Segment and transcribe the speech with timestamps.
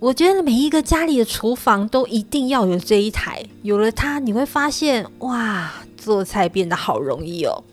[0.00, 7.64] 我觉得每一个家里的厨房都一定要有这一台，有了它，你会发现哇，做菜变得好容易哦。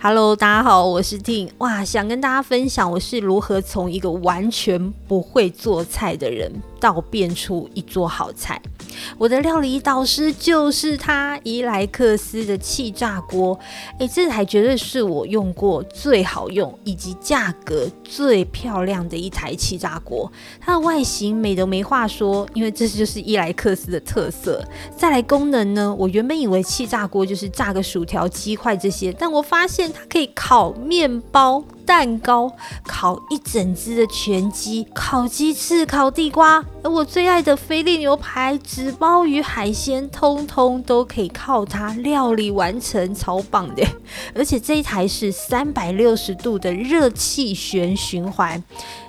[0.00, 1.50] Hello，大家好，我是 Ting。
[1.58, 6.50] 哇，想跟大家分享我是如何从一个完全不会做菜的人，
[6.80, 8.58] 到变出一桌好菜。
[9.18, 13.58] 我的料理导师就是他，伊莱克斯的气炸锅。
[13.98, 20.30] 诶，这台绝对是我用过最好用以及价格最漂亮的一台气炸锅。
[20.60, 24.62] 它的外形美得没话说，因为这就是伊莱克斯的特色。
[24.96, 31.62] 再来功能呢，我原本以为气炸锅就是炸个薯条、鸡块这些，但我发现它可以烤面包。
[31.86, 32.52] 蛋糕、
[32.84, 43.86] 烤一整只的全鸡、烤鸡翅、烤地瓜，而我最爱的菲力牛排、纸包鱼、海鲜，通通都可以靠它料理完成，超棒的！
[44.34, 48.62] 而且这一台是三百六十度的热气旋循环，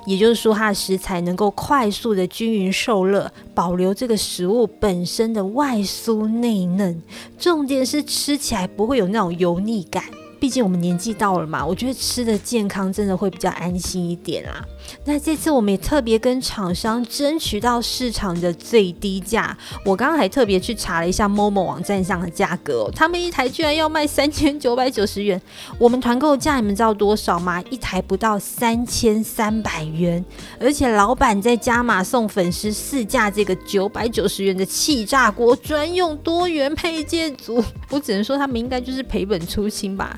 [0.06, 7.02] 也就是说它的食材能够快速的均匀受热，保留这个食物本身的外酥内嫩。
[7.40, 10.04] 重点是吃起来不会有那种油腻感。
[10.40, 14.66] 毕竟我们年纪到了嘛，我觉得吃的健康真的会比较安心一点啊。
[15.06, 19.58] 那这次我们也特别跟厂商争取到市场的最低价。
[19.86, 25.42] 我刚刚还特别去查了一下 Momo 网站上的价格，他们一台居然要卖三千九百九十元。
[25.78, 27.62] 我们团购价你们知道多少吗？
[27.70, 30.24] 一台不到三千三百元，
[30.60, 37.64] 而且老板在加码送粉丝四架这个九百九十元的气炸锅专用多元配件组。
[37.90, 40.18] 我只能说他们应该就是赔本出清吧。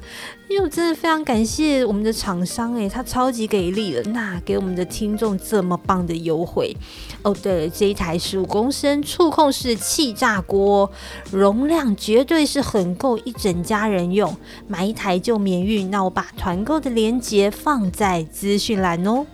[0.49, 6.75] 因为我真的非常感谢我们的厂商，诶，他超级给力了，那给我们的听众这么棒的优惠
[7.21, 7.33] 哦。
[7.41, 10.91] 对了，这一台十五公升触控式气炸锅，
[11.31, 14.35] 容量绝对是很够一整家人用，
[14.67, 15.89] 买一台就免运。
[15.89, 19.25] 那我把团购的链接放在资讯栏哦。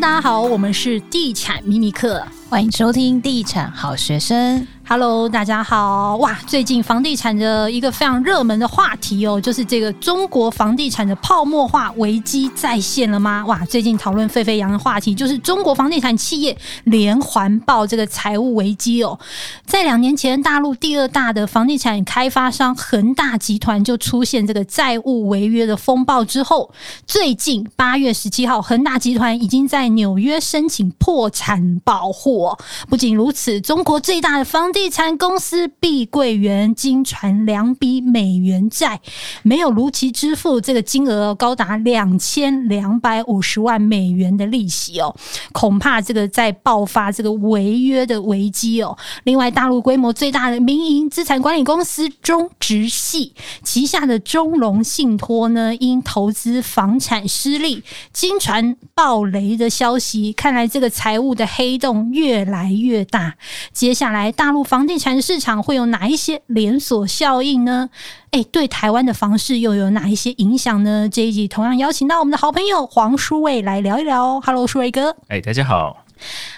[0.00, 4.66] 大家好，我们是地产秘密课，欢迎收听地产好学生。
[4.92, 6.16] Hello，大家好！
[6.16, 13.42] 哇，最近房地产的一个非常热门的话题哦，就是这个中国房地产的泡沫化危机再现了吗？
[13.46, 16.54] 哇，最近讨论沸沸扬扬的话题就是中国房地产企业
[16.84, 19.18] 连环爆这个财务危机哦。
[19.64, 26.70] 在两年前，大陆第二大的房地产开发商恒大集团就出现这个债务违约的风暴之后，
[27.06, 32.54] 最近八月十七号，恒大集团已经在纽约申请破产保护。
[32.90, 39.00] 不仅如此，中国最大的房地地产公司碧桂园经传两笔美元债
[39.44, 45.14] 没有如期支付，这个金额高达两千两百五十万美元的利息哦，
[45.52, 48.98] 恐怕这个在爆发这个违约的危机哦。
[49.22, 53.32] 另外，大陆规模最大的民营资产管理公司中植系
[53.62, 63.36] 旗下的中融信托呢，因投资房产失利，经传暴雷的消息，看来这个财务的黑洞越来越大。
[63.72, 64.61] 接下来，大陆。
[64.62, 67.90] 房地产市场会有哪一些连锁效应呢？
[68.30, 71.08] 哎，对台湾的房市又有哪一些影响呢？
[71.08, 74.40] 这一集同样邀请到我们的好朋友黄书卫来聊一聊。
[74.40, 75.16] Hello，书卫哥。
[75.28, 76.04] 哎，大家好，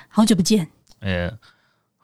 [0.08, 0.68] 好久不见。
[1.00, 1.30] 呃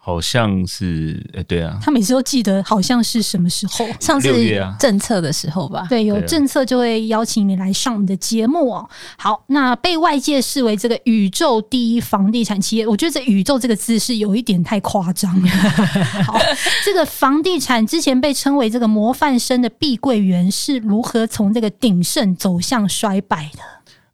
[0.02, 3.86] 好像是，哎，对啊，他每次都记得，好像是什么时候？
[4.00, 4.32] 上次
[4.78, 5.86] 政策的时候吧。
[5.90, 8.88] 对，有政策就会邀请你来上我们的节目哦。
[9.18, 15.48] 好，那被外界视为这个宇宙第一房地产企业，我觉得这“宇宙”这个字是有一点太夸张了。
[16.24, 16.40] 好，
[16.82, 23.58] 这个房地产之前被称为这个模范生的碧桂园是如何从这个鼎盛走向衰败的？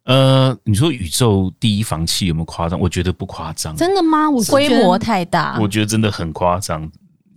[0.07, 2.79] 呃，你说宇宙第一房企有没有夸张？
[2.79, 3.75] 我觉得不夸张。
[3.75, 4.29] 真的吗？
[4.29, 6.89] 我规模太大，我觉得真的很夸张。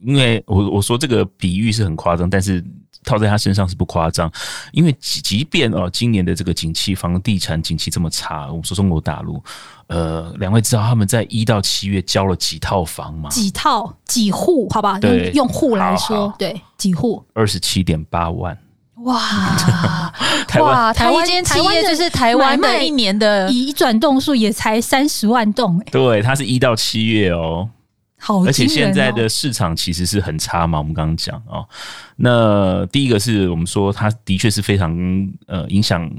[0.02, 2.64] 因为我我说这个比喻是很夸张，但是
[3.02, 4.30] 套在他身上是不夸张。
[4.70, 9.42] 因为即即便哦，今年的这个景气，房地产景气这么差，我们说中国大陆，
[9.88, 13.28] 呃，两位知道他们在一到七月交了几套房吗？
[13.30, 13.92] 几套？
[14.06, 14.68] 几户？
[14.70, 17.22] 好吧，对，用户来说，好好对，几户？
[17.34, 18.56] 二十七点八万。
[19.04, 19.20] 哇，
[20.46, 27.68] 台湾哇，台湾间企业就是台湾那一年的移转栋数也才三十万栋，欸，对，它是一到七月哦，
[28.18, 31.66] 好，而且现在的市场其实是很差嘛，我们刚刚讲哦，
[32.16, 34.94] 那第一个是我们说它的确是非常
[35.46, 36.10] 呃影响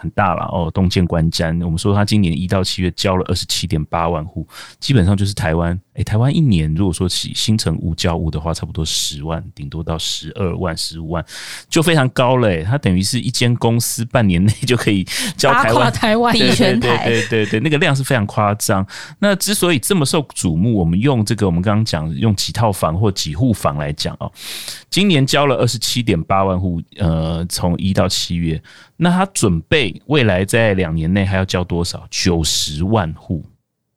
[0.00, 1.48] 很大了哦，东建观瞻。
[1.64, 4.46] 我们说他今年一到七月交了二十七点八万户，
[4.78, 5.78] 基本上就是台湾。
[5.94, 11.24] 诶，台湾一年如果说起新城屋交屋的话，差不多十万，顶多到十二万、十五万，
[11.68, 12.62] 就非常高了。
[12.62, 15.02] 它等于是一间公司半年内就可以
[15.36, 18.86] 交台湾台湾 第一全台，对对对对，那个量是非常夸张。
[19.18, 24.30] 那之所以这么受瞩目，我们用这个我们刚刚讲用几套房或几户房来讲哦，
[24.88, 28.62] 今年交了二十七点八万户，呃，从一到七月。
[29.00, 32.04] 那他准备未来在两年内还要交多少？
[32.10, 33.44] 九十万户，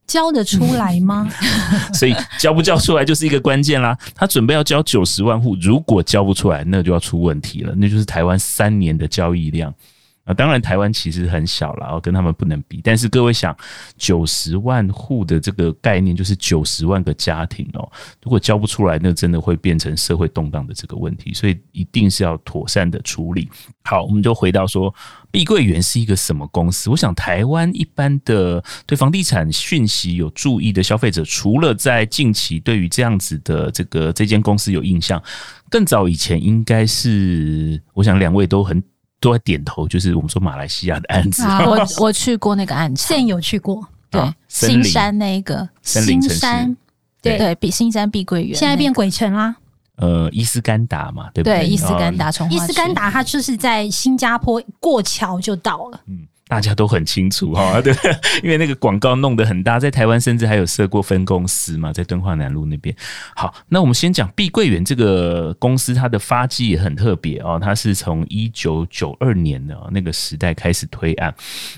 [0.05, 1.27] 交得出来吗？
[1.93, 3.97] 所以交不交出来就是一个关键啦。
[4.13, 7.73] 他准备要交九十万户，如果交不出来，那就要出问题了。
[7.75, 9.73] 那就是台湾三年的交易量。
[10.23, 12.79] 啊，当然台湾其实很小了，跟他们不能比。
[12.83, 13.55] 但是各位想，
[13.97, 17.91] 九十万户的这个概念就是九十万个家庭哦。
[18.23, 23.49] 如果交不出来，那真的会变成社会动荡的这个问题，所以一定是要妥善的处理。
[23.83, 24.93] 好，我们就回到说，
[25.31, 26.91] 碧桂园是一个什么公司？
[26.91, 35.21] 我想台湾一般的对房地产讯息有注意的消费者，除了在近期对于这样子的这个这间公司有印象，
[35.67, 38.81] 更早以前应该是，我想两位都很。
[39.21, 41.43] 都在点头，就是我们说马来西亚的案子。
[41.43, 43.87] 啊、我 我去过那个案子，现有去过。
[44.09, 46.75] 对，新山那个新山，
[47.21, 49.55] 对对，比新山碧桂园，现在变鬼城啦。
[49.95, 51.59] 呃，伊斯干达嘛，对不对？
[51.59, 56.01] 对，伊斯干达从、哦、伊斯干达，它就是在新加坡过桥就到了。
[56.07, 56.27] 嗯。
[56.51, 57.95] 大家都很清楚哈， 对，
[58.43, 62.93] 因为那个广告弄得很大，在台湾甚至还有设过分公司嘛，在敦化南路那边。
[63.33, 71.33] 好，那我们先讲碧桂园这个公司，它的发迹也很特别哦，它是从一九九二年的那个时代开始推案。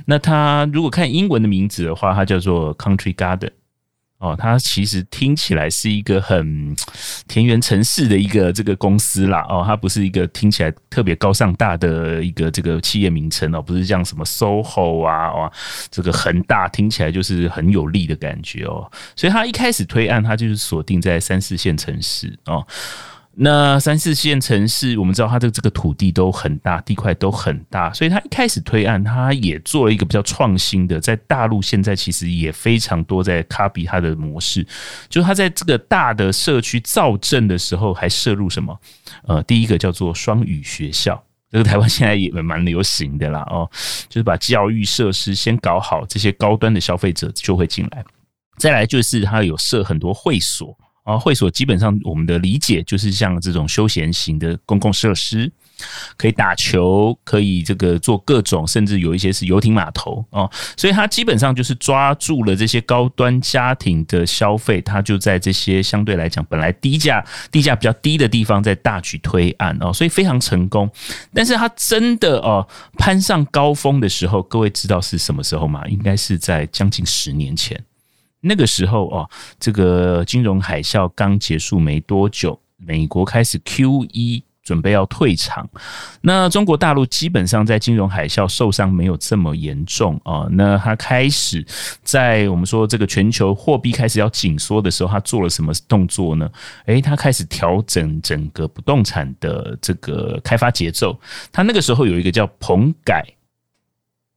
[0.07, 3.51] 那它如果看英文的名字的话，它叫做 Country Garden。
[4.23, 6.73] 哦，它其实听起来是一个很
[7.27, 9.45] 田园城市的一个这个公司啦。
[9.49, 15.51] 哦，它不是一个听起来特别高尚大的一个这个企业名称哦，不是像什么 SOHO 啊，哇，
[15.91, 18.89] 这个恒大听起来就是很有力的感觉哦。
[19.13, 22.65] 所以它一开始推案，它就是锁定在三四线城市哦。
[23.35, 34.63] 那三四线城市，我们知道它的这个土地都很大，地块都很大，所以它一开始推案，它也做了一个比较创新的，在大陆现在其实也非常多在 copy 它的模式，
[35.09, 38.79] 就是它在这个大的社区造镇的时候，还涉入什么？
[39.25, 41.19] 呃，第一个叫做双语学校，
[41.49, 43.67] 这个台湾现在也蛮流行的啦，哦，
[44.09, 48.05] 就是把教育设施先搞好，这些高端的消费者就会进来。
[48.57, 50.77] 再来就是它有设很多会所。
[51.03, 55.51] 啊，会所基本上我们的理解就是像这种休闲型的公共设施，
[56.15, 67.21] 可以打球，可以这个做各种，甚至有一些是游艇码头哦，所以它基本上就是抓住了这些高端家庭的消费，它就在这些相对来讲本来低价、
[67.51, 70.89] 地价比较低的地方在大举推案哦，所以非常成功。
[71.33, 72.65] 但是它真的哦
[72.97, 75.85] 攀上高峰的时候，各位知道是什么时候吗？
[75.89, 77.83] 应该是在将近十年前。
[78.45, 85.67] 那个时候哦，这个金融海啸刚结束没多久，美国开始 QE，准备要退场。
[86.21, 90.45] 那中国大陆基本上在金融海啸受伤没有这么严重啊。
[90.51, 91.65] 那他开始
[92.03, 96.49] 在我们说这个全球货币开始要紧缩的时候，他做了什么动作呢？
[96.87, 101.17] 诶，他开始调整整个不动产的这个开发节奏。
[101.51, 103.25] 他那个时候有一个叫棚改。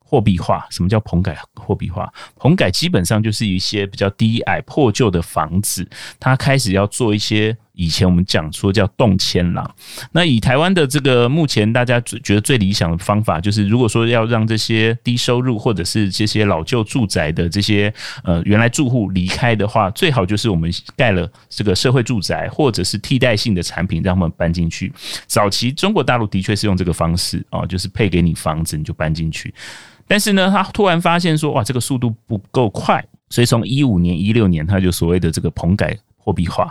[0.09, 2.09] 货币化，什么叫棚改货币化？
[2.37, 5.89] 棚改基本上就是一些比较低矮破旧的房子，
[6.21, 9.75] 它开始要做一些以前我们讲说叫动迁廊。
[10.11, 17.93] 那以台湾的这个目前大家觉得最理想的方法，就是如果说要让这些低收入或者是这些老旧住宅的这些
[18.25, 24.93] 呃原来住户离开的话，最好就是我们盖了这个社会住宅或者是替代性的产品，让他们搬进去。
[25.27, 29.53] 早期中国大陆的确是用这个方式啊，就是配给你房子，你就搬进去。
[30.09, 36.69] 但是呢，他突然发现说，哇，这个速度不够快，所以从一五年、一六年，他就所谓的这个棚改货币化，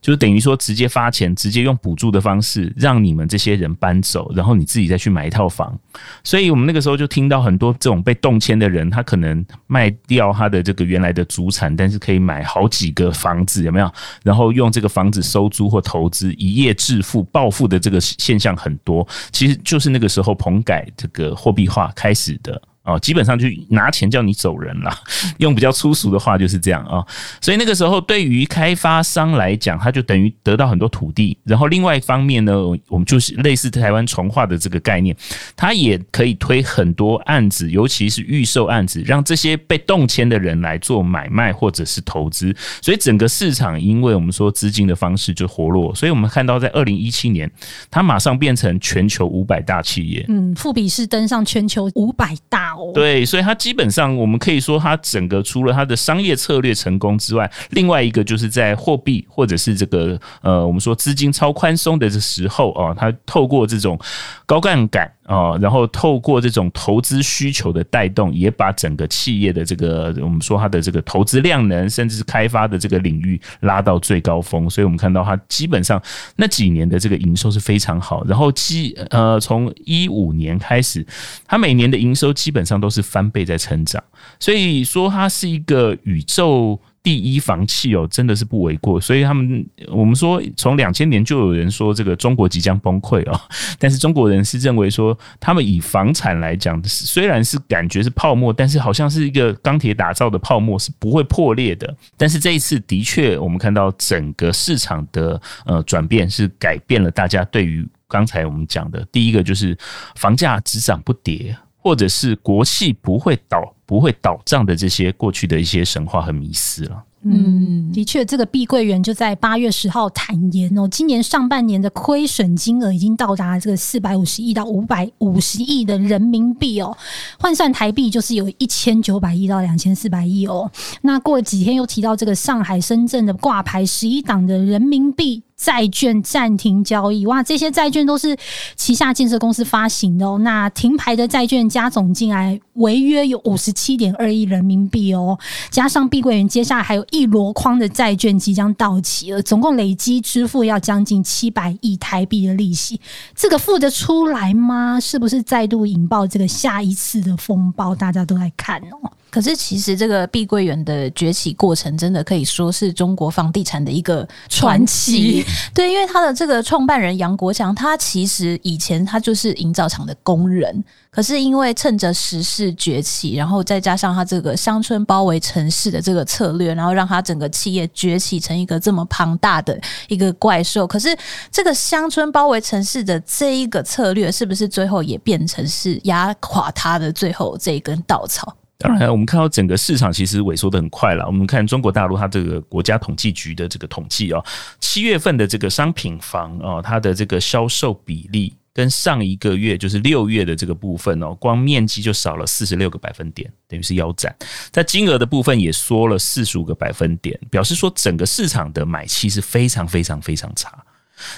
[0.00, 5.78] 就是等于说直接发钱，直接用补助的方式让你们这些人搬走，然后你自己再去买一套房。
[6.22, 13.92] 所以我们那个时候就听到很多这种被动迁的人，他可能卖掉他的这个原来的祖产，但是可以买好几个房子，有没有？
[14.22, 19.06] 然后用这个房子收租或投资，一夜致富、暴富的这个现象很多。
[19.32, 22.60] 其实就是那个时候棚改这个货币化开始的。
[22.84, 24.92] 哦，基本上就拿钱叫你走人了，
[25.38, 27.06] 用比较粗俗的话就是这样啊、哦。
[27.40, 31.34] 所以那个时候，对于开发商来讲，他就等于得到很多土地。
[31.44, 32.52] 然后另外一方面呢，
[32.88, 35.16] 我们就是类似台湾重化的这个概念，
[35.56, 42.54] 他也可以推很多案子，尤其是预售案子，让这些被动迁的人来做买卖或者是投资。
[42.82, 47.50] 所以整个市场，因为我们说资金的方式就活络，所以我们看到在二零一七年，
[47.90, 50.22] 它马上变成全球五百大企业。
[50.28, 52.73] 嗯，富比是登上全球五百大。
[52.94, 63.98] 对，所以它基本上我们可以说，它整个除了它的商业策略成功之外，另外一个就是在货币或者是这个呃，我们说资金超宽松的这时候啊，它透过这种
[64.46, 74.68] 高杠杆啊，然后透过这种投资需求的带动，也把整个企业的这个我们说它的这个投资量能，甚至是开发的这个领域拉到最高峰。
[74.68, 76.00] 所以我们看到它基本上
[76.36, 81.06] 那几年的这个营收是非常好，然后基呃从一五年开始，
[81.46, 84.02] 它每年的营收基本上都是翻倍在成长，
[84.38, 88.98] 所以说它是一个宇宙第一房企哦，真的是不为过。
[88.98, 93.38] 所以他们我们说，从两千年就有人说这个中国即将崩溃哦，
[93.78, 101.94] 但是中国人是认为说，他们以房产来讲，虽然是感觉是泡沫，但是好像是一个钢铁打造的泡沫，是不会破裂的。
[102.16, 109.76] 但是这一次的确，我们看到整个市场的呃转变，是改变了大家对于刚才我们讲的第一个就是
[110.16, 111.54] 房价只涨不跌。
[111.84, 117.04] 或者是国企不会倒、不会倒账的这些过去的一些神话和迷思了。
[117.26, 126.96] 嗯，的确，这个碧桂园就在八月十号坦言哦，今年上半年的亏损金额已经到达这个四百五十亿到五百五十亿的人民币哦，
[127.38, 130.70] 换算台币就是有一千九百亿到两千四百亿哦。
[131.02, 135.42] 那过了几天又提到这个上海、深圳的挂牌十一档的人民币。
[135.64, 137.42] 债券暂停交易，哇！
[137.42, 138.36] 这些债券都是
[138.76, 140.38] 旗下建设公司发行的哦。
[140.40, 145.38] 那停牌的债券加总进来违约有五十七点二亿人民币哦，
[145.70, 153.00] 加上碧桂园接下来还有一箩筐的债券即将到期了，总共累积支付要将近七百亿台币的利息，
[153.34, 155.00] 这个付得出来吗？
[155.00, 157.94] 是不是再度引爆这个下一次的风暴？
[157.94, 159.10] 大家都在看哦。
[159.34, 165.44] 可是，其实这个碧桂园的崛起过程，真的可以说是中国房地产的一个传奇。
[165.74, 179.76] 对，因为他的这个创办人杨国强，他其实以前他就是营造厂的工人，可是因为趁着时势崛起，然后再加上他这个乡村包围城市的这个策略，然后让他整个企业崛起成一个这么庞大的
[180.06, 180.86] 一个怪兽。
[180.86, 181.08] 可是，
[181.50, 188.54] 这个乡村包围城市的这一个策略，是不是最后也变成是压垮他的最后这一根稻草？
[188.76, 191.24] 当然，我们看到整个市场其实萎缩的很快了。
[191.26, 194.44] 我们看中国大陆它这个国家统计局的这个统计哦，
[194.80, 204.34] 七月份的这个商品房哦，它的这个销售比例跟上一个月就是六月的这个部分哦，光面积就少了四十六个百分点，等于是腰斩。
[204.72, 210.84] 在金额的部分也缩了四十五个百分点，表示说整个市场的买气是非常非常非常差。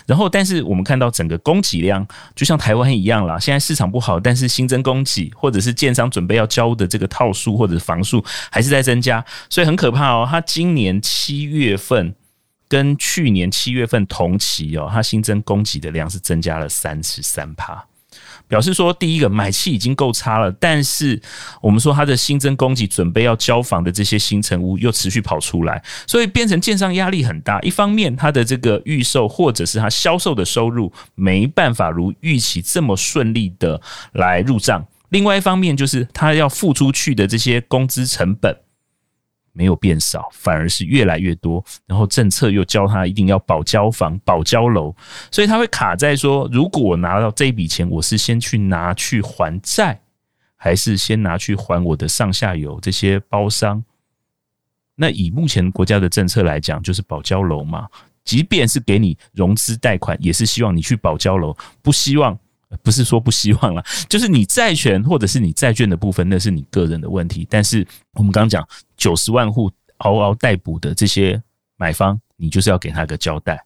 [0.07, 10.27] 然后，但是我们看到整个供给量就像台湾一样啦，现在市场不好，但是新增供给或者是建商准备要交的这个套数或者房数还是在增加，所以很可怕哦。
[10.29, 12.15] 它今年七月份
[12.69, 17.87] 跟去年七月份同期哦，它新增供给的量是增加了三十三趴。
[18.49, 21.21] 表示说，第一个买气已经够差了，但是
[21.61, 27.61] 我们说它的新增供给准备要交房的这些新成屋又持续跑出来，所以变成建商压力很大。
[27.61, 33.81] 一方面，它的这个预售或者是它销售的收入没办法如预期这么顺利的
[34.13, 38.57] 来入账；另外一方面，就是它要付出去的这些工资成本。
[39.57, 41.65] 没有变少，反而是越来越多。
[41.87, 44.95] 然后政策又教他一定要保交房、保交楼，
[45.31, 49.99] 所以他会卡在说：如果我拿到这一笔钱，我是先去拿去还债，
[50.57, 53.83] 还是先拿去还我的上下游这些包商？
[54.95, 57.89] 那以目前国家的政策来讲，就是保交楼嘛。
[58.25, 62.39] 即便是给你融资贷款，也是希望你去保交楼，不希望。
[62.83, 67.47] 不是说不希望了，就是你债权或者是你债券的部分，那是你个人的问题。
[67.49, 71.41] 但是我们刚讲九十万户嗷嗷待哺的这些
[71.77, 73.65] 买方，你就是要给他个交代，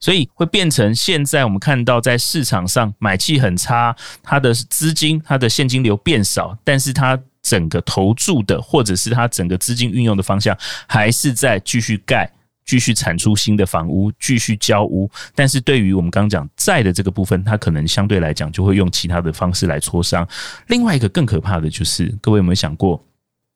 [0.00, 12.32] 所以会变成现在我们看到在市场上买气很差，他的资金、他的现金流变少，但是他整个投注的或者是他整个资金运用的方向还是在继续盖。
[12.64, 20.26] 继续产出新的房屋，继续交屋，但是对于我们刚刚讲债的这个部分，它可能相对来讲就会用其他的方式来磋商。
[20.68, 23.04] 另外一个更可怕的就是，各位有没有想过，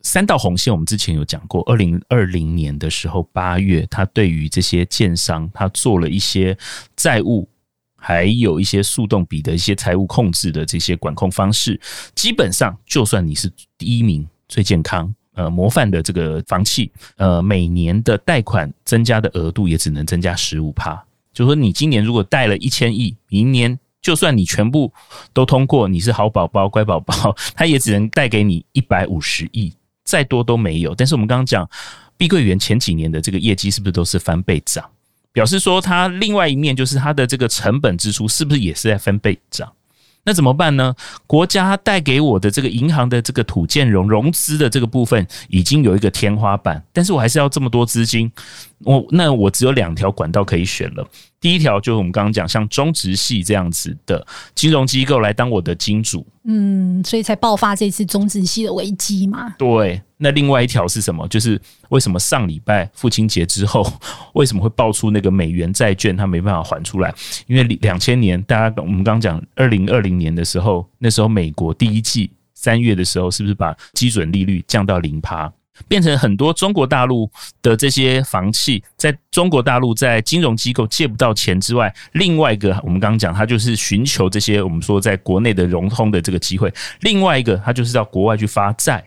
[0.02, 0.72] 三道红线？
[0.72, 6.56] 我们之前有讲过，二零二零年的时候八月，他对于这些建商，他做了一些
[6.94, 7.48] 债务
[7.96, 11.80] 还有一些速动比的一些财务控制的这些管控方式，
[12.14, 21.00] 基本上就算你是第一名最健康呃模范的这个房企，呃每年的贷款增加的额度也只能增加十五趴。
[21.32, 24.92] 就是说你今年如果贷了一千亿，明年就算你全部
[25.32, 30.94] 都通过，你是好宝宝乖宝宝，他也只能贷给你一百五十亿，再多都没有。
[30.94, 31.68] 但是我们刚刚讲
[32.16, 34.84] 碧桂园前几年的这个业绩是不是都是翻倍涨？
[35.32, 39.70] 表示说，它另外一面就是它的这个成本支出是不是也是在翻倍涨？
[40.26, 40.92] 那怎么办呢？
[41.26, 48.30] 国家带给我的这个银行的这个土建融融资的这个部分已经有一个天花板，但是我还是要这么多资金，
[48.80, 51.08] 我那我只有两条管道可以选了。
[51.40, 59.54] 第一条就是我们刚刚讲，像中植系这样子的金融机构来当我的金主，嗯，所以才爆发这次中植系的危机嘛。
[59.56, 61.26] 对，那另外一条是什么？
[61.28, 63.86] 就是为什么上礼拜父亲节之后，
[64.34, 67.14] 为什么会爆出那个美元债券它没办法还出来？
[67.46, 75.52] 因为两千年，大家我们刚讲二零二零年的时候，那时候美国第一季三月的时候，是不是把基准利率降到零趴？
[75.86, 77.30] 变成很多中国大陆
[77.60, 86.70] 的这些房企，在中国大陆在金融机构借不到钱之外，另外一个我们刚刚讲，他就是寻求这些我们说在国内的融通的这个机会；
[87.00, 89.06] 另外一个，他就是到国外去发债，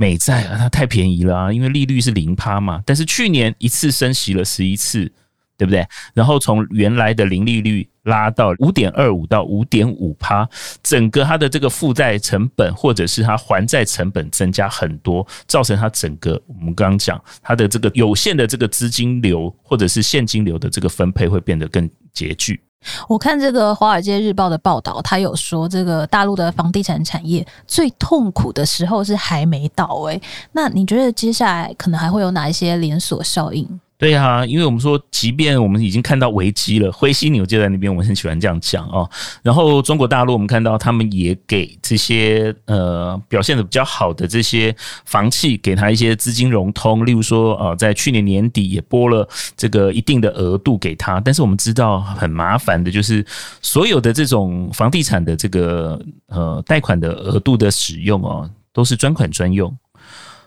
[0.00, 2.82] 美债啊，它太便宜了啊，因为利率是零趴嘛。
[2.86, 5.12] 但是去年一次升息了十一次。
[5.60, 5.86] 对不对？
[6.14, 10.48] 然后从原来的零利率拉到五点二五到五点五趴，
[10.82, 22.58] 整个它的这个负债成本或者是它还债成本增加很多，造成它整个我们刚刚讲它的这个有限的这个资金流或者是现金流的这个分配会变得更拮据。
[23.08, 30.20] 我看这个《华尔街日报》的报道，他有说这个大陆的房地产产业最痛苦的时候是还没到诶。
[30.52, 33.80] 那你觉得接下来可能还会有哪一些连锁效应？
[34.00, 39.08] 对啊，因为我们说，即便我们已经看到危机了，灰犀牛就在那边，我们很喜欢这样讲哦。
[39.42, 51.20] 然后中国大陆，我们看到他们也给这些呃表现得比较好的这些房企，给他一些资金融通，例如说呃，在去年年底也拨了这个一定的额度给他。
[51.20, 53.22] 但是我们知道很麻烦的就是，
[53.60, 59.76] 所有的这种房地产的这个呃贷款的额度的使用哦，都是专款专用，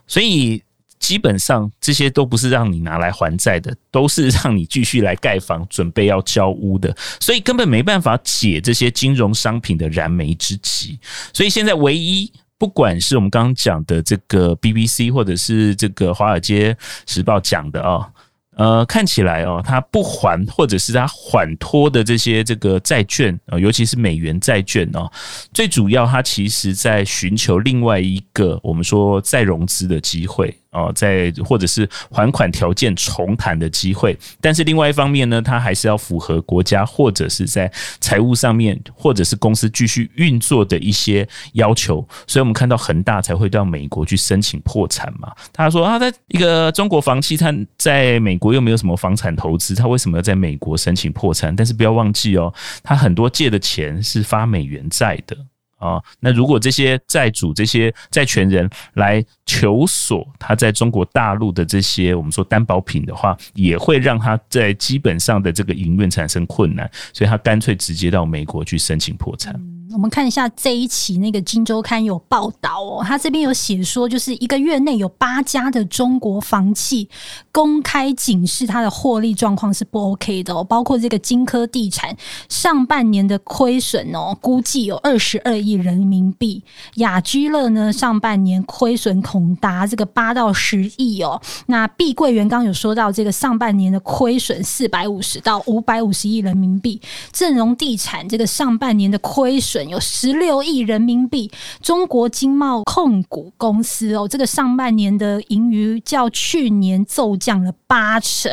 [0.08, 0.60] 所以。
[1.04, 10.98] 基本上这些都不是让你拿来还债的，都是让你继续来盖房、准备要交屋的，所以根本没办法解这些金融商品的燃眉之急。
[11.34, 18.10] 所以现在唯一，不管是我们刚刚讲的这个 BBC，或者是这个《华尔街时报》讲的啊。
[18.56, 25.12] 呃，看起来哦，他不还或者是他缓托的这些这个债券啊，尤其是美元债券哦，
[25.52, 34.16] 最主要他其实在寻求另外一个我们说再融资的机会哦，在或者是还款条件重谈的机会。
[34.40, 42.08] 但是另外一方面呢，他还是要符合国家或者是在财务上面或者是公司继续运作的一些要求。
[42.28, 45.32] 所以我们看到恒大才会到美国去申请破产嘛。
[45.52, 48.38] 他说他在一个中国房企，他在美。
[48.44, 51.56] 国又没有什么房产投资，他为什么要在美国申请破产？
[51.56, 55.38] 但是不要忘记哦，他很多借的钱是发美元债的
[55.84, 56.02] 啊。
[56.20, 69.54] 那如果这些债主、这些债权人来求索他在中国大陆的这些我们说担保品的话，也会让他在基本上的这个营运产生困难，所以他干脆直接到美国去申请破产。
[69.92, 77.08] 我们看一下这一期那个《金周刊》有报道哦，他这边有写说，就是一个月内有八家的中国房企
[77.52, 82.16] 公开警示，它的获利状况是不 OK 的哦，包括这个金科地产
[82.50, 86.62] 上半年的亏损哦，估计有二十二亿人民币；
[86.96, 91.42] 雅居乐呢，上半年亏损恐达这个八到十亿哦。
[91.68, 97.00] 那碧桂园刚有说到，这个上半年的亏损四百五十到五百五十亿人民币；
[97.32, 99.88] 正荣地产这个上半年的亏损。
[99.90, 108.52] 有十六亿人民币，中国经贸控股公司哦，这个上半年的盈余较去年骤降了八成。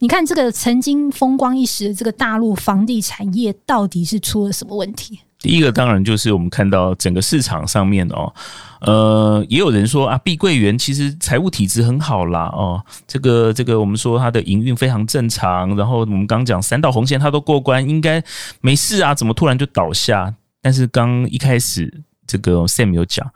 [0.00, 5.20] 你看，这个曾经风光一时的这个大陆房地产业，到底是出了什么问题？
[5.40, 8.32] 第一个当然就是我们看到整个市场上面哦，
[8.80, 18.22] 呃，也有人说啊，碧桂园其实财务体质很好啦哦，这个这个我们说它的营运非常正常，然后我们刚讲三道红线它都过关，应该
[18.60, 20.34] 没事啊，怎么突然就倒下？
[20.60, 23.26] 但是刚一开始，这个 Sam 有讲，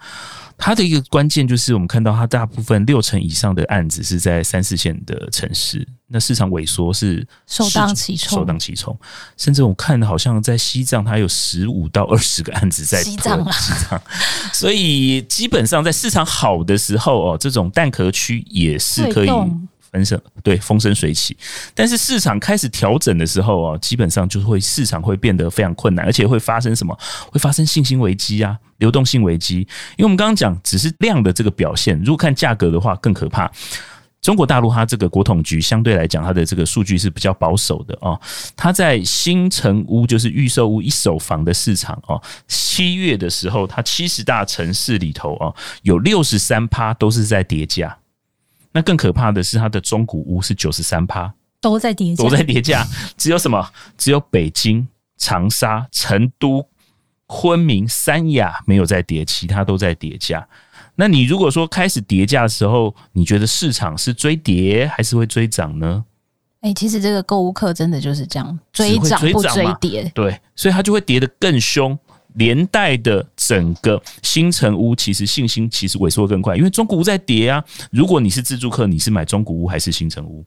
[0.57, 8.97] 他的一个关键就是，我们看到它大部分六成以上的案子是在三四线的城市，那市场萎缩是首当其冲，首当其冲。
[9.37, 14.01] 甚至我看好像在西藏，它有十五到二十个案子在西藏，西藏。
[14.55, 19.29] 所以基本上在市场好的时候哦，这种蛋壳区也是可以。
[19.95, 21.37] 风生对风生水起。
[21.75, 26.97] 但是市场开始调整的时候啊，基本上就会市场会变得非常困难，而且会发生什么？
[27.31, 29.59] 会发生信心危机啊，流动性危机。
[29.97, 33.51] 因为我们刚刚讲只是量的这个表现，如果看价格的话更可怕。
[34.21, 38.19] 中国大陆它这个国统局相对来讲，它的这个数据是比较保守的哦。
[38.57, 47.95] 它在新成屋，就是预售屋一手房的市场哦，七月的时候，它七十大城市里头哦，有六十三趴都是在跌价。
[48.75, 52.85] 那更可怕的是，它的中古屋是九十三趴都在跌价，都在跌价。
[53.17, 53.71] 只有什么？
[53.97, 56.69] 只有北京、长沙、成都、
[57.27, 60.47] 昆明、三亚没有在跌，其他都在跌价。
[60.97, 66.05] 那你如果说开始跌价的时候，你觉得市场是追跌还是会追涨呢？
[66.61, 70.11] 哎、欸，其实这个购物客真的就是这样，追涨不追跌。
[70.15, 71.97] 对，所以它就会跌得更凶，
[72.35, 77.65] 连带的整个新城屋其实信心其实萎缩更快，因为中古屋在跌啊。
[77.91, 80.45] 如果你是自住客，你是买中古屋还是新城屋？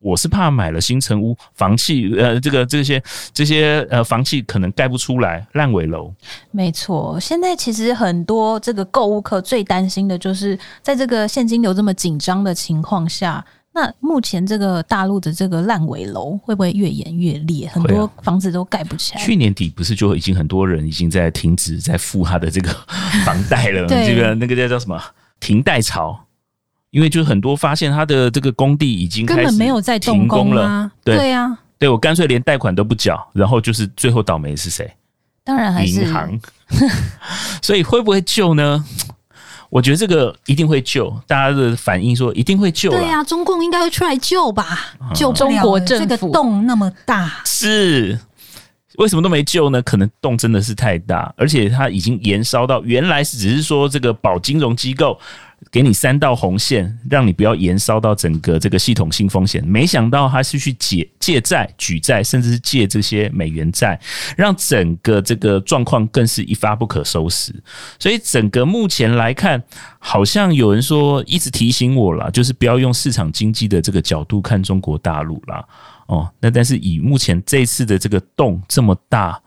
[0.00, 3.02] 我是怕买了新城屋，房契呃，这个这些
[3.34, 6.14] 这些呃房契可能盖不出来，烂尾楼。
[6.52, 13.44] 没错，现在其实很多这个购物客最担心的就是，在这个现金流这么紧张的情况下，
[13.78, 17.68] 那目前这个大陆的这个烂尾楼会不会越演越烈？
[17.68, 19.20] 很多房子都盖不起来。
[19.22, 22.74] 去年底不是就已经很多人已经在停止在付他的这个
[23.24, 23.86] 房贷了？
[24.04, 25.00] 这个那个叫叫什么
[25.38, 26.18] 停贷潮？
[26.90, 30.90] 因为就是很多发现他的这个工地已经开始停工了，根本没有在动工了。
[31.04, 34.92] 对对呀、啊，对我干脆连贷款都不缴，然后就是最后倒霉是谁？
[35.44, 36.36] 当然还是银行。
[37.62, 38.84] 所以会不会救呢？
[39.70, 41.14] 我觉得这个一定会救。
[41.26, 42.90] 大家的反应说一定会救。
[42.90, 44.94] 对呀、啊，中共应该会出来救吧？
[45.00, 48.18] 嗯、救中国这个洞那么大，是
[48.96, 49.80] 为什么都没救呢？
[49.82, 55.18] 可能洞真的是太大，而且它已经延烧到原来是只是说这个保金融机构。
[55.70, 59.62] 给你三道红线，让你不要延烧到整个这个系统性风险。
[59.66, 63.98] 没想到他是去借借债、举债，甚至是借这些美元债，
[64.36, 67.54] 让整个这个状况更是一发不可收拾。
[67.98, 69.62] 所以，整个目前来看，
[69.98, 75.64] 好像有人说一直提醒我了，就是不要用市场经济的这个角度看中国大陆啦。
[76.06, 79.38] 哦，那但是以目前这次的这个洞这么大。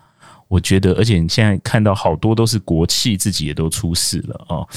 [0.51, 4.67] 我觉得，而且你现在看到好多都是国企自己也都出事了哦。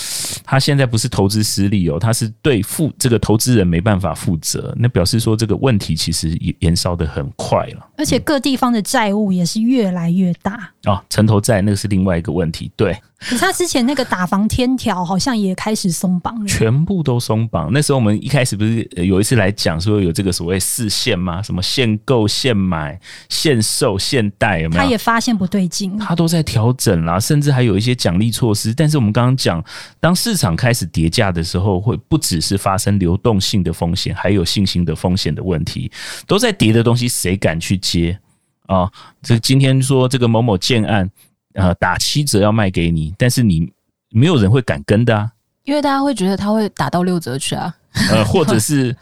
[0.44, 7.90] 他现在不是投资失利哦，他是对负这个投资人没办法负责，那表示说这个问题其实也延烧的很快了。
[7.98, 12.96] 而且各地方的债务也是越来越大哦，城投债那个是另外一个问题，对。
[13.16, 17.72] 可是他之前那个打房天条好像也开始松绑了，全部都松绑。
[17.72, 21.40] 那时候我们一开始不是有一次来讲说有这个所谓四限吗？
[21.40, 24.82] 什么限购、限买、限售、限贷，有没有？
[24.82, 28.72] 他也发现不对劲，他都在调整啦，甚至还有一些奖励措施。
[28.74, 29.64] 但是我们刚刚讲，
[30.00, 35.90] 当市场开始跌价的时候，会不只是发生流动性的风险，还有信心的风险的问题。
[36.26, 38.18] 都在跌的东西，谁敢去接
[38.66, 38.90] 啊？
[39.22, 41.10] 这今天说这个某某建案。
[41.56, 43.72] 呃，打七折要卖给你，但是你
[44.10, 45.30] 没有人会敢跟的啊，
[45.62, 47.72] 因为大家会觉得他会打到六折去啊，
[48.10, 48.92] 呃，或者是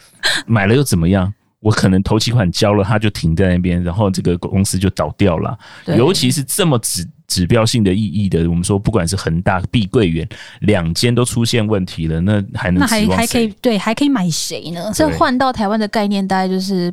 [0.46, 1.32] 买了又怎么样？
[1.62, 5.56] 我可能头期款交了，它就停在那边，然后这个公司就倒掉了。
[5.96, 10.28] 尤其是这么指指标性的意义的，我们说不管是恒大、碧桂园
[10.60, 14.90] 两间都出现问题了，那还能那还还可以对，还可以买谁呢？
[14.92, 16.92] 这换到台湾的概念，大概就是。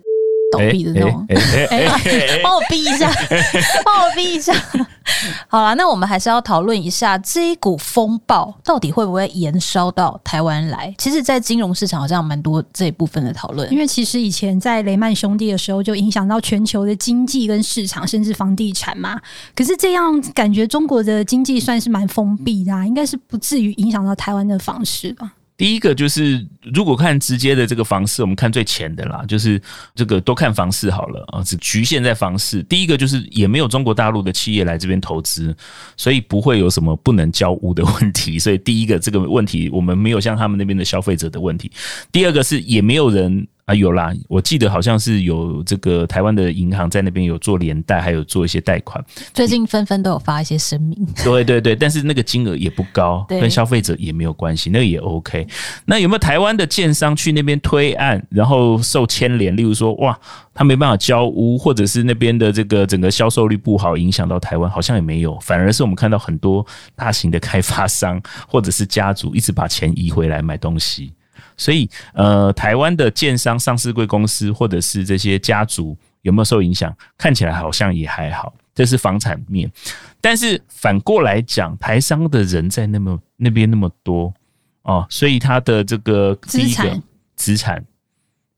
[0.52, 1.26] 倒闭的那种，
[1.70, 1.88] 哎，
[2.44, 3.12] 帮我逼一下，
[3.86, 4.54] 帮我逼一下。
[5.48, 10.94] 好了，那我们还是要讨论一下这一股风暴到底会不会延烧到台湾来？
[10.98, 19.20] 其实，在金融市场好像蛮多这一部分的讨论，因为其实以前在雷曼兄弟的时候就影响到全球的经济跟市场，甚至房地产嘛。
[19.56, 25.34] 可是这样感觉中国的经济算是蛮封闭的，啊，应该是不至于影响到台湾的房市吧？
[25.60, 29.62] 第一个就是，如果看直接的这个房市，我们看最浅的啦，就是
[29.94, 32.64] 这个都看房市好了啊，只局限在房市。
[32.64, 35.54] 第一个就是也没有中国大陆的企业来这边投资，
[35.98, 38.40] 所以不会有什么不能交屋的问题。
[38.40, 41.70] 所以第一个这个问题，我们没有像他们那边的消费者的问题。
[42.10, 43.46] 第二个是也没有人。
[43.70, 44.12] 啊，有啦！
[44.28, 49.04] 我记得好像是有这个台湾的银行在那边有做连贷，还有做一些贷款。
[49.32, 51.08] 最近纷纷都有发一些声明。
[51.24, 55.48] 对对对，但是那个金额也不高， 跟消费者也没有关系，那个也 OK。
[55.86, 59.56] 那有没有台湾的建商去那边推案，然后受牵连？
[59.56, 60.20] 例如说，哇，
[60.52, 65.40] 他没办法交屋，或者是那边的这个整个销售率不好，影响到台湾，好像也没有。
[65.42, 71.14] 反而是我们看到很多大型的开发商或者是家族一直把钱移回来买东西。
[71.60, 76.96] 所以，呃，台湾的建商、上市贵公司或者是这些家族有没有受影响？
[77.18, 79.70] 看起来好像也还好，这是房产面。
[80.22, 84.34] 但是反过来讲，台商的人在那么那边那么多
[84.84, 87.04] 哦，所以他的这个第一个资产，
[87.36, 87.86] 资产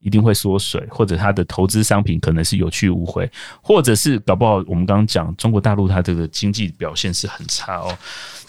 [0.02, 3.30] 一定会缩水，或者它的投资商品可能是有去无回，
[3.62, 7.98] 或者是搞不好我们刚刚讲中国大陆它这个经济表现是很差哦。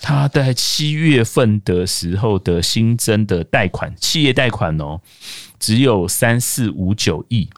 [0.01, 5.01] 它在七月份的时候的新增的贷款，企业贷款哦，
[5.61, 7.49] 只有三四五九亿，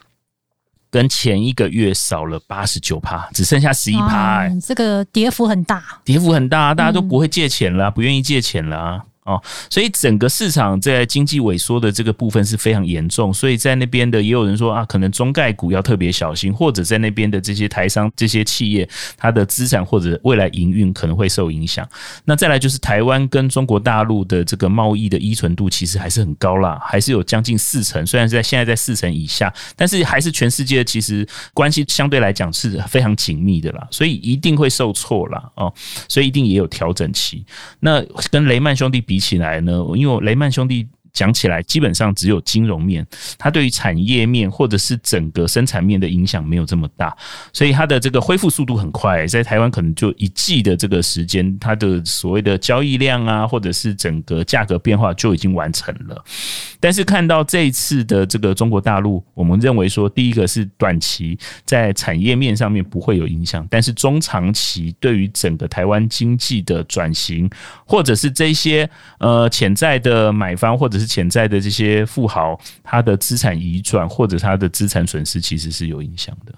[0.90, 9.04] 跟前一个月少了八十九趴，只剩下十一趴，哎，这个跌幅很大，跌幅很大，大家都不会借钱了，不愿意借钱了。
[9.24, 21.88] 哦，所以整个市场在经济萎缩的这个部分是非常严重，所以在那边的也有人说啊，可能中概股要特别小心，或者在那边的这些台商、这些企业，它的资产或者未来营运可能会受影响。
[22.26, 35.72] 那再来就是台湾跟中国大陆的这个贸易的依存度其实还是很高啦，还是有将近四成，虽然是在现在在四成以下，但是还是全世界其实关系相对来讲是非常紧密的啦，所以一定会受挫啦哦，
[36.10, 37.42] 所以一定也有调整期。
[37.80, 39.13] 那跟雷曼兄弟比。
[39.14, 40.88] 比起来呢，因为雷曼兄弟。
[41.14, 43.06] 讲起来，基本上只有金融面，
[43.38, 47.16] 它对于产业面或者是整个生产面的影响没有这么大，
[47.52, 49.24] 所以它的这个恢复速度很快。
[49.28, 56.24] 在台湾可能就一季的这个时间，它的所谓的交易量啊，或者是整个价格变化就已经完成了。
[56.84, 67.48] 但是看到这一次的这个中国大陆，我们认为说，第一个是短期在产业面上面不会有影响，但是中长期对于整个台湾经济的转型，
[67.86, 68.86] 或者是这些
[69.18, 76.52] 呃潜在的买方或者是潜在的这些富豪，他的资产移转或者他的资产损失，其实是有影响的。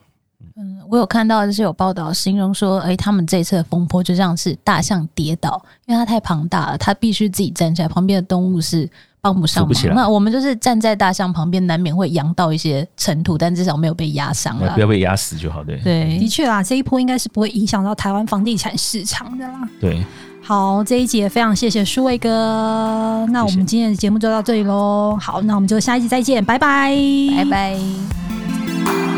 [0.56, 8.90] 嗯，我有看到就是有报道形容说，哎，他们这一次的风波就像是大象跌倒，因为它太庞大了，它必须自己站起来，旁边的动物是
[9.32, 9.94] 帮不上忙。
[9.94, 15.62] 那我们就是站在大象旁边，难免会扬到一些尘土，但至少没有被压伤了，不要被压死就好。
[15.64, 19.68] 对，对，的确啦，这一波应该是不会影响到台湾房地产市场的啦。
[19.80, 20.04] 对。
[20.42, 23.26] 好，这一集也非常谢谢舒卫哥。
[23.30, 25.18] 那我们今天的节目就到这里喽。
[25.20, 26.94] 好，那我们就下一集再见，拜拜，
[27.36, 29.15] 拜拜。